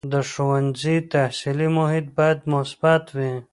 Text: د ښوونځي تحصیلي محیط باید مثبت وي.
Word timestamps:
د 0.13 0.15
ښوونځي 0.31 0.95
تحصیلي 1.11 1.67
محیط 1.77 2.05
باید 2.17 2.39
مثبت 2.53 3.03
وي. 3.17 3.31